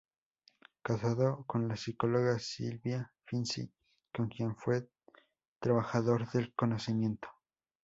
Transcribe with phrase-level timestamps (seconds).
[0.81, 3.71] Casado con la psicóloga Silvia Finzi,
[4.11, 4.89] con quien fue
[5.59, 7.29] trabajador del conocimiento.